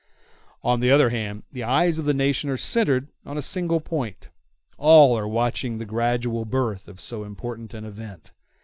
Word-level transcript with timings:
On 0.63 0.79
the 0.79 0.89
other 0.89 1.11
hand, 1.11 1.43
the 1.51 1.61
eyes 1.63 1.99
of 1.99 2.05
the 2.05 2.13
nation 2.15 2.49
are 2.49 2.57
centred 2.57 3.09
on 3.23 3.37
a 3.37 3.41
single 3.43 3.79
point; 3.79 4.29
all 4.79 5.15
are 5.15 5.27
watching 5.27 5.77
the 5.77 5.85
gradual 5.85 6.43
birth 6.43 6.87
of 6.87 6.99
so 6.99 7.23
important 7.23 7.75
an 7.75 7.85
event. 7.85 8.31